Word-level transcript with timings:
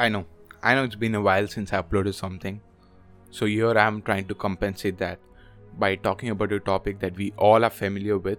I 0.00 0.08
know. 0.08 0.24
I 0.62 0.74
know 0.74 0.84
it's 0.84 0.94
been 0.94 1.14
a 1.14 1.20
while 1.20 1.46
since 1.46 1.74
I 1.74 1.82
uploaded 1.82 2.14
something. 2.14 2.62
So 3.30 3.44
here 3.44 3.78
I 3.78 3.86
am 3.86 4.00
trying 4.00 4.26
to 4.28 4.34
compensate 4.34 4.96
that 4.96 5.18
by 5.78 5.96
talking 5.96 6.30
about 6.30 6.52
a 6.52 6.58
topic 6.58 7.00
that 7.00 7.16
we 7.16 7.34
all 7.36 7.66
are 7.66 7.70
familiar 7.78 8.16
with 8.16 8.38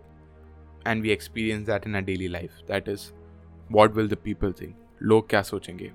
and 0.88 1.04
we 1.04 1.12
experience 1.12 1.68
that 1.68 1.86
in 1.86 1.94
our 1.94 2.02
daily 2.02 2.30
life. 2.30 2.52
That 2.66 2.88
is, 2.88 3.14
what 3.70 3.94
will 3.94 4.08
the 4.08 4.18
people 4.18 4.52
think? 4.52 4.76
Log 5.02 5.28
kya 5.30 5.42
sochenge? 5.50 5.92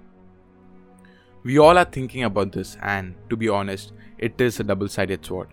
We 1.43 1.59
all 1.59 1.79
are 1.79 1.85
thinking 1.96 2.23
about 2.23 2.53
this, 2.53 2.77
and 2.80 3.17
to 3.30 3.37
be 3.37 3.48
honest, 3.48 3.93
it 4.19 4.41
is 4.41 4.61
a 4.61 4.64
double 4.64 4.89
sided 4.89 5.27
sword. 5.27 5.48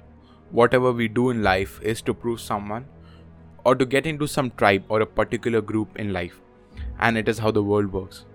Whatever 0.52 0.92
we 0.92 1.08
do 1.08 1.32
in 1.32 1.42
life 1.42 1.80
is 1.82 2.04
to 2.04 2.14
prove 2.14 2.40
someone 2.40 2.86
or 3.66 3.74
to 3.76 3.86
get 3.96 4.06
into 4.06 4.28
some 4.28 4.52
tribe 4.52 4.84
or 4.90 5.02
a 5.02 5.08
particular 5.08 5.62
group 5.62 5.98
in 5.98 6.14
life, 6.14 6.40
and 7.00 7.18
it 7.18 7.28
is 7.28 7.40
how 7.40 7.50
the 7.50 7.64
world 7.64 7.92
works 7.92 8.26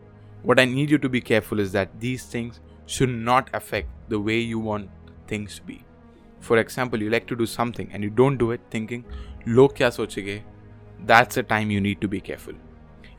What 0.44 0.60
I 0.60 0.66
need 0.66 0.90
you 0.90 1.00
to 1.00 1.10
be 1.10 1.22
careful 1.22 1.60
is 1.60 1.72
that 1.72 2.00
these 2.00 2.26
things 2.26 2.60
should 2.86 3.14
not 3.30 3.50
affect 3.54 3.90
the 4.10 4.20
way 4.20 4.40
you 4.40 4.60
want 4.60 4.90
things 5.28 5.60
to 5.60 5.64
be. 5.64 5.78
For 6.42 6.58
example, 6.58 7.02
you 7.02 7.10
like 7.10 7.28
to 7.28 7.36
do 7.36 7.46
something 7.46 7.90
and 7.94 8.04
you 8.04 8.10
don't 8.10 8.38
do 8.38 8.52
it 8.52 8.70
thinking, 8.76 9.04
लोग 9.48 9.76
क्या 9.78 9.90
सोचेंगे 9.90 10.42
that's 11.08 11.40
a 11.40 11.42
time 11.50 11.72
you 11.72 11.80
need 11.82 12.00
to 12.00 12.08
be 12.08 12.20
careful 12.26 12.56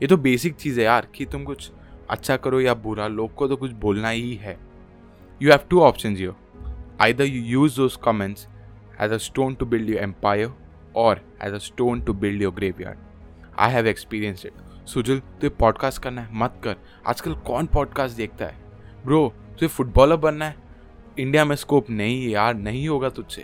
ये 0.01 0.07
तो 0.07 0.17
basic 0.17 0.55
चीज़ 0.55 0.79
है 0.79 0.85
यार 0.85 1.07
कि 1.15 1.25
तुम 1.31 1.43
कुछ 1.43 1.69
अच्छा 2.11 2.37
करो 2.37 2.59
या 2.61 2.73
बुरा 2.85 3.07
लोग 3.07 3.33
को 3.35 3.47
तो 3.47 3.55
कुछ 3.55 3.71
बोलना 3.83 4.09
ही 4.09 4.33
है 4.43 4.57
you 5.41 5.51
have 5.51 5.67
two 5.69 5.81
option 5.81 6.17
yo 6.17 6.35
either 6.99 7.25
you 7.25 7.41
use 7.41 7.75
those 7.75 7.97
comments 7.97 8.47
as 8.97 9.11
a 9.11 9.19
stone 9.19 9.55
to 9.57 9.65
build 9.65 9.87
your 9.87 9.99
empire 9.99 10.51
or 10.93 11.17
as 11.39 11.53
a 11.53 11.59
stone 11.59 12.01
to 12.03 12.13
build 12.13 12.35
your 12.35 12.51
graveyard. 12.51 12.97
I 13.57 13.69
have 13.69 13.85
experienced 13.85 14.45
it. 14.45 14.53
Sujal 14.92 15.18
तुझे 15.18 15.48
पॉडकास्ट 15.48 16.02
करना 16.02 16.22
है 16.22 16.28
मत 16.32 16.60
कर। 16.64 16.76
आजकल 17.06 17.34
कौन 17.34 17.66
podcast 17.66 18.16
देखता 18.16 18.44
है? 18.44 18.56
Bro 19.04 19.34
तुझे 19.50 19.66
फुटबॉलर 19.66 20.16
बनना 20.16 20.44
है? 20.44 20.56
इंडिया 21.18 21.44
में 21.44 21.56
स्कोप 21.56 21.90
नहीं 21.90 22.24
है 22.24 22.30
यार 22.30 22.54
नहीं 22.54 22.88
होगा 22.88 23.08
तुझसे। 23.08 23.42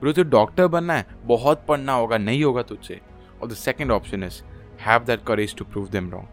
ब्रो 0.00 0.12
तुझे 0.12 0.30
डॉक्टर 0.30 0.66
बनना 0.66 0.94
है? 0.94 1.06
बहुत 1.22 1.64
पढ़ना 1.68 1.92
होगा 1.92 2.18
नहीं 2.18 2.44
होगा 2.44 2.62
तुझसे। 2.62 3.00
और 3.42 3.48
the 3.48 3.52
second 3.52 3.90
option 3.90 4.22
is 4.22 4.42
have 4.80 5.04
that 5.04 5.24
courage 5.24 5.56
to 5.56 5.64
prove 5.64 5.88
them 5.88 6.10
wrong 6.10 6.28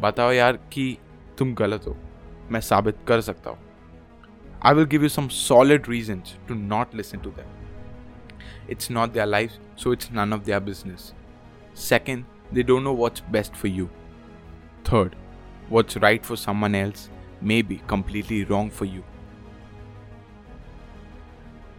बताओ 0.00 0.32
यार 0.32 0.52
कि 0.52 0.98
तुम 1.38 1.54
गलत 1.54 1.84
हो। 1.86 1.96
मैं 2.50 2.60
साबित 2.60 2.96
कर 3.08 3.20
सकता 3.20 3.50
हूँ। 3.50 3.58
I 4.62 4.74
will 4.74 4.84
give 4.84 5.02
you 5.02 5.08
some 5.08 5.28
solid 5.28 5.86
reasons 5.86 6.48
to 6.48 6.54
not 6.54 6.94
listen 6.94 7.18
to 7.18 7.30
them 7.30 7.64
It's 8.70 8.88
not 8.88 9.08
their 9.08 9.26
life, 9.26 9.52
so 9.80 9.90
it's 9.92 10.06
none 10.18 10.32
of 10.32 10.44
their 10.46 10.60
business. 10.68 11.02
Second, 11.90 12.22
they 12.52 12.62
don't 12.62 12.84
know 12.84 12.92
what's 12.92 13.20
best 13.20 13.54
for 13.56 13.68
you. 13.68 13.90
Third, 14.84 15.16
what's 15.68 15.96
right 15.96 16.24
for 16.24 16.36
someone 16.36 16.74
else 16.74 17.08
may 17.40 17.62
be 17.62 17.82
completely 17.86 18.44
wrong 18.44 18.70
for 18.70 18.84
you. 18.84 19.04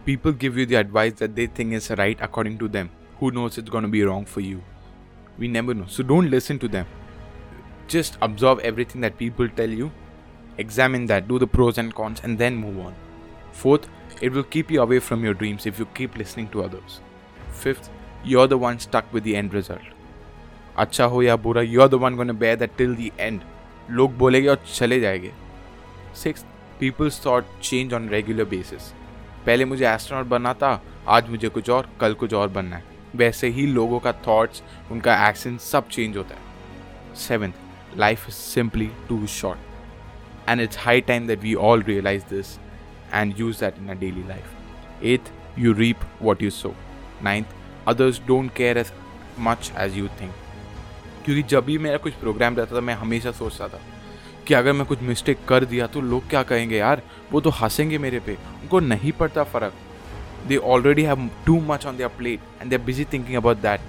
People 0.04 0.32
give 0.32 0.56
you 0.56 0.66
the 0.66 0.76
advice 0.76 1.14
that 1.14 1.34
they 1.34 1.46
think 1.46 1.72
is 1.72 1.90
right 1.90 2.18
according 2.20 2.58
to 2.58 2.68
them. 2.68 2.90
Who 3.18 3.30
knows 3.30 3.58
it's 3.58 3.70
going 3.70 3.82
to 3.82 3.88
be 3.88 4.04
wrong 4.04 4.24
for 4.24 4.40
you? 4.40 4.62
We 5.38 5.48
never 5.48 5.74
know. 5.74 5.86
So 5.86 6.02
don't 6.02 6.30
listen 6.30 6.58
to 6.60 6.68
them. 6.68 6.86
Just 7.88 8.16
absorb 8.20 8.60
everything 8.60 9.00
that 9.00 9.18
people 9.18 9.48
tell 9.48 9.68
you 9.68 9.90
examine 10.58 11.06
that, 11.06 11.28
do 11.28 11.38
the 11.38 11.46
pros 11.46 11.78
and 11.78 11.94
cons, 11.94 12.20
and 12.22 12.38
then 12.38 12.56
move 12.56 12.78
on. 12.78 12.94
Fourth, 13.52 13.88
it 14.20 14.32
will 14.32 14.42
keep 14.42 14.70
you 14.70 14.82
away 14.82 14.98
from 14.98 15.24
your 15.24 15.34
dreams 15.34 15.66
if 15.66 15.78
you 15.78 15.86
keep 15.86 16.16
listening 16.16 16.48
to 16.48 16.62
others. 16.62 17.00
Fifth, 17.50 17.90
you're 18.24 18.46
the 18.46 18.58
one 18.58 18.78
stuck 18.78 19.10
with 19.12 19.24
the 19.24 19.36
end 19.36 19.52
result. 19.52 19.82
अच्छा 20.78 21.04
हो 21.04 21.22
या 21.22 21.36
बुरा 21.36 21.62
you 21.62 21.80
are 21.82 21.88
the 21.88 21.94
one 21.94 22.16
gonna 22.16 22.32
bear 22.32 22.56
that 22.56 22.76
till 22.78 22.94
the 22.96 23.10
end 23.20 23.40
लोग 23.90 24.16
बोलेंगे 24.18 24.48
और 24.48 24.62
चले 24.74 25.00
जाएँगे। 25.00 25.32
Six 26.22 26.44
people's 26.80 27.24
thought 27.26 27.44
change 27.62 27.94
on 27.94 28.08
regular 28.08 28.44
basis 28.44 28.92
पहले 29.46 29.64
मुझे 29.64 29.86
एस्ट्रोनॉट 29.88 30.26
बनना 30.26 30.52
था, 30.54 30.82
आज 31.08 31.28
मुझे 31.30 31.48
कुछ 31.48 31.70
और, 31.70 31.88
कल 32.00 32.14
कुछ 32.14 32.34
और 32.34 32.48
बनना 32.48 32.76
है। 32.76 32.84
वैसे 33.16 33.48
ही 33.48 33.66
लोगों 33.66 33.98
का 34.00 34.12
थॉट्स 34.26 34.62
उनका 34.92 35.28
एक्शन 35.28 35.56
सब 35.58 35.88
चेंज 35.88 36.16
होता 36.16 36.34
है। 36.34 37.14
Seventh 37.16 37.52
life 37.98 38.28
is 38.28 38.34
simply 38.34 38.90
too 39.08 39.26
short 39.26 40.48
and 40.48 40.60
it's 40.60 40.78
high 40.78 41.00
time 41.00 41.26
that 41.26 41.40
we 41.40 41.54
all 41.54 41.82
realise 41.82 42.24
this 42.30 42.58
and 43.14 43.34
use 43.40 43.60
that 43.60 43.78
in 43.78 43.88
our 43.88 44.00
daily 44.00 44.28
life 44.28 45.04
eighth 45.04 45.32
you 45.58 45.72
reap 45.72 46.00
what 46.22 46.42
you 46.42 46.50
so 46.52 46.74
ninth 47.22 47.54
others 47.88 48.20
don't 48.26 48.54
care 48.54 48.82
as 48.84 48.92
much 49.40 49.72
as 49.78 49.96
you 49.98 50.08
think. 50.08 50.45
क्योंकि 51.26 51.42
जब 51.42 51.64
भी 51.64 51.76
मेरा 51.78 51.96
कुछ 51.98 52.12
programme 52.14 52.56
रहता 52.56 52.76
था, 52.76 52.80
मैं 52.80 52.94
हमेशा 52.94 53.30
सोचता 53.32 53.68
था 53.68 53.80
कि 54.46 54.54
अगर 54.54 54.72
मैं 54.72 54.84
कुछ 54.86 55.00
मिस्टेक 55.02 55.38
कर 55.48 55.64
दिया 55.64 55.86
तो 55.86 56.00
लोग 56.00 56.28
क्या 56.30 56.42
कहेंगे 56.42 56.76
यार? 56.76 57.02
वो 57.32 57.40
तो 57.40 57.50
हंसेंगे 57.50 57.98
मेरे 57.98 58.20
पे। 58.20 58.34
उनको 58.34 58.80
नहीं 58.80 59.12
पड़ता 59.12 59.44
फ़र्क। 59.44 59.72
They 60.48 60.56
already 60.56 61.02
have 61.02 61.28
too 61.46 61.60
much 61.60 61.86
on 61.86 61.96
their 61.96 62.08
plate 62.18 62.40
and 62.60 62.70
they 62.70 62.78
busy 62.78 63.04
thinking 63.04 63.36
about 63.36 63.56
that 63.56 63.80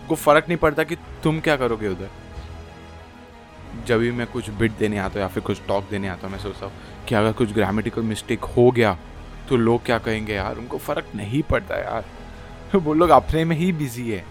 उनको 0.00 0.14
फ़र्क 0.14 0.48
नहीं 0.48 0.58
पड़ता 0.58 0.84
कि 0.84 0.96
तुम 1.22 1.40
क्या 1.40 1.56
करोगे 1.56 1.88
उधर। 1.88 2.10
जब 3.86 3.98
भी 3.98 4.10
मैं 4.10 4.26
कुछ 4.26 4.50
बिट 4.50 4.72
देने 4.78 4.98
आता 4.98 5.14
हूँ 5.14 5.20
या 5.20 5.28
फिर 5.28 5.42
कुछ 5.42 5.60
टॉक 5.68 5.88
देने 5.90 6.08
आता 6.08 6.26
हूँ, 6.26 6.32
मैं 6.32 6.42
सोचता 6.42 6.66
हूँ 6.66 6.72
कि 7.08 7.14
अगर 7.14 7.32
कुछ 7.32 7.52
ग्रामेटिकल 7.52 8.02
मिस्टेक 8.02 8.44
हो 8.56 8.70
गया 8.70 8.96
तो 9.48 9.56
लोग 9.56 9.84
क्या 9.84 9.98
कहेंगे 9.98 10.34
यार? 10.34 10.58
उनको 10.58 10.78
फ़र्क 10.78 11.06
नहीं 11.14 11.42
पड़ता 11.42 11.78
यार। 11.78 12.04
वो 12.76 12.94
लोग 12.94 13.10
अपने 13.10 13.44
में 13.44 13.56
ही 13.56 13.72
बिज़ी 13.72 14.10
है। 14.10 14.24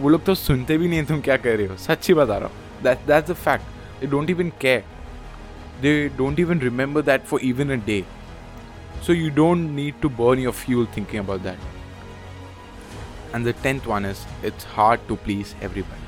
वो 0.00 0.08
लोग 0.08 0.24
तो 0.24 0.34
सुनते 0.34 0.78
भी 0.78 0.88
नहीं 0.88 1.04
तुम 1.06 1.20
क्या 1.20 1.36
कह 1.36 1.54
रहे 1.56 1.66
हो 1.66 1.76
सच्ची 1.76 2.14
बता 2.14 2.38
रहा 2.38 2.48
हूँ 2.48 2.82
that 2.82 3.06
that's 3.06 3.30
a 3.30 3.34
fact 3.44 4.00
they 4.00 4.06
don't 4.16 4.30
even 4.30 4.52
care 4.60 4.84
they 5.82 5.92
don't 6.16 6.40
even 6.40 6.60
remember 6.60 7.02
that 7.10 7.24
for 7.30 7.40
even 7.52 7.70
a 7.70 7.84
day 7.86 8.04
so 9.02 9.12
you 9.12 9.30
don't 9.30 9.74
need 9.74 10.00
to 10.00 10.08
burn 10.08 10.38
your 10.38 10.52
fuel 10.52 10.84
thinking 10.86 11.18
about 11.18 11.42
that. 11.42 11.58
And 13.32 13.44
the 13.44 13.52
tenth 13.52 13.86
one 13.86 14.04
is 14.04 14.24
it's 14.42 14.62
hard 14.62 15.06
to 15.08 15.16
please 15.16 15.54
everybody. 15.60 16.00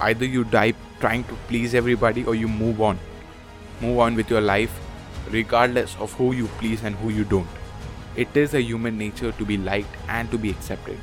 Either 0.00 0.26
you 0.26 0.44
die 0.44 0.74
trying 1.00 1.24
to 1.24 1.38
please 1.48 1.74
everybody 1.74 2.24
or 2.24 2.34
you 2.34 2.46
move 2.46 2.82
on. 2.82 2.98
Move 3.80 4.00
on 4.00 4.14
with 4.14 4.30
your 4.30 4.42
life 4.42 4.78
regardless 5.30 5.96
of 5.98 6.12
who 6.14 6.32
you 6.32 6.48
please 6.58 6.82
and 6.84 6.94
who 6.96 7.08
you 7.08 7.24
don't. 7.24 7.48
It 8.16 8.36
is 8.36 8.52
a 8.52 8.60
human 8.60 8.98
nature 8.98 9.32
to 9.32 9.44
be 9.46 9.56
liked 9.56 9.96
and 10.08 10.30
to 10.30 10.38
be 10.38 10.50
accepted. 10.50 10.98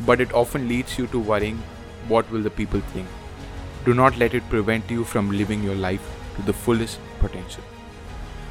But 0.00 0.20
it 0.20 0.32
often 0.32 0.68
leads 0.68 0.98
you 0.98 1.06
to 1.08 1.18
worrying 1.18 1.62
what 2.06 2.30
will 2.30 2.42
the 2.42 2.50
people 2.50 2.80
think. 2.80 3.06
Do 3.84 3.94
not 3.94 4.16
let 4.18 4.34
it 4.34 4.48
prevent 4.48 4.90
you 4.90 5.04
from 5.04 5.30
living 5.30 5.62
your 5.62 5.74
life 5.74 6.08
to 6.36 6.42
the 6.42 6.52
fullest 6.52 7.00
potential. 7.18 7.64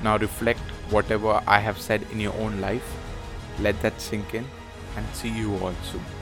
Now 0.03 0.17
reflect 0.17 0.59
whatever 0.89 1.41
I 1.47 1.59
have 1.59 1.79
said 1.79 2.05
in 2.11 2.19
your 2.19 2.33
own 2.35 2.59
life. 2.61 2.95
Let 3.59 3.81
that 3.81 3.99
sink 3.99 4.33
in 4.33 4.45
and 4.95 5.05
see 5.13 5.29
you 5.29 5.55
all 5.57 5.73
soon. 5.83 6.16